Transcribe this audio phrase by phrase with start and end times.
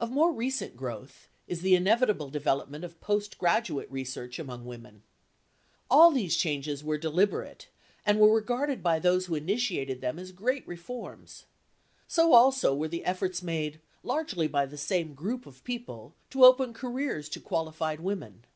[0.00, 5.02] Of more recent growth is the inevitable development of postgraduate research among women.
[5.90, 7.68] All these changes were deliberate
[8.06, 11.44] and were regarded by those who initiated them as great reforms.
[12.06, 16.72] So also were the efforts made, largely by the same group of people, to open
[16.72, 18.46] careers to qualified women.